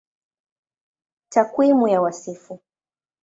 Takwimu 1.29 1.87
ya 1.89 2.01
Wasifu 2.01 2.59